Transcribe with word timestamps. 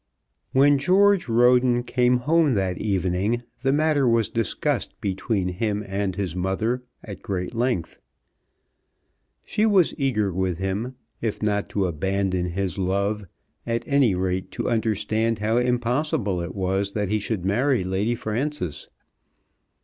When 0.51 0.79
George 0.79 1.29
Roden 1.29 1.83
came 1.83 2.17
home 2.25 2.55
that 2.55 2.79
evening 2.79 3.43
the 3.61 3.71
matter 3.71 4.07
was 4.09 4.29
discussed 4.29 4.99
between 4.99 5.49
him 5.49 5.85
and 5.87 6.15
his 6.15 6.35
mother 6.35 6.81
at 7.03 7.21
great 7.21 7.53
length. 7.53 7.99
She 9.45 9.63
was 9.67 9.93
eager 9.99 10.33
with 10.33 10.57
him, 10.57 10.95
if 11.21 11.43
not 11.43 11.69
to 11.69 11.85
abandon 11.85 12.47
his 12.47 12.79
love, 12.79 13.25
at 13.67 13.83
any 13.85 14.15
rate 14.15 14.49
to 14.53 14.71
understand 14.71 15.37
how 15.37 15.57
impossible 15.57 16.41
it 16.41 16.55
was 16.55 16.93
that 16.93 17.09
he 17.09 17.19
should 17.19 17.45
marry 17.45 17.83
Lady 17.83 18.15
Frances. 18.15 18.87